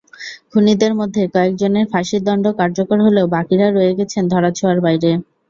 খুনিদের 0.51 0.93
মধ্যে 0.99 1.21
কয়েকজনের 1.33 1.85
ফাঁসির 1.91 2.21
দণ্ড 2.23 2.45
কার্যকর 2.59 2.97
হলেও 3.05 3.31
বাকিরা 3.35 3.67
রয়ে 3.69 3.97
গেছেন 3.99 4.23
ধরা-ছোঁয়ার 4.33 4.77
বাইরে। 4.85 5.11